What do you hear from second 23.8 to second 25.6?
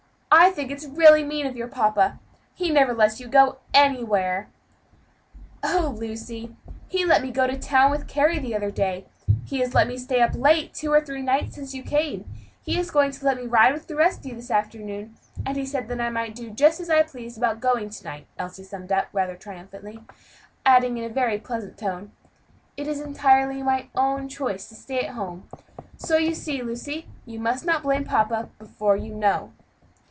own choice to stay at home;